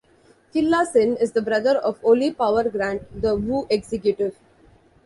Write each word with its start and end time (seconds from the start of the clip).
Killa 0.51 0.83
Sin 0.87 1.15
is 1.17 1.33
the 1.33 1.43
brother 1.43 1.77
of 1.77 2.03
Oli 2.03 2.31
"Power" 2.31 2.63
Grant, 2.71 3.21
the 3.21 3.35
Wu 3.35 3.67
executive. 3.69 4.35